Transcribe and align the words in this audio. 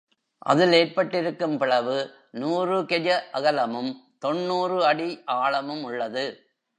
அதில் 0.41 0.73
ஏற்பட்டிருக்கும் 0.73 1.57
பிளவு 1.57 1.97
நூறு 2.31 2.77
கெஜ 2.83 3.07
அகலமும் 3.31 3.91
தொன்னூறு 4.19 4.85
அடி 4.85 5.09
ஆழமும் 5.25 5.83
உள்ளது. 5.83 6.25